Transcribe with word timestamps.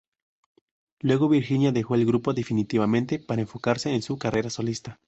Luego 1.01 1.29
Virginia 1.29 1.71
dejó 1.71 1.93
el 1.93 2.07
grupo 2.07 2.33
definitivamente 2.33 3.19
para 3.19 3.41
enfocarse 3.43 3.93
en 3.93 4.01
su 4.01 4.17
carrera 4.17 4.49
solista. 4.49 4.99